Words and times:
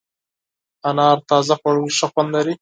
انار 0.89 1.17
تازه 1.29 1.53
خوړل 1.59 1.87
ښه 1.97 2.07
خوند 2.11 2.29
لري. 2.35 2.53